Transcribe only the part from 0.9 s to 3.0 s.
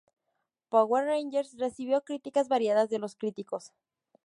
Rangers recibió críticas variadas de